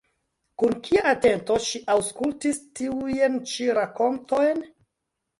[0.61, 4.65] Kun kia atento ŝi aŭskultis tiujn ĉi rakontojn!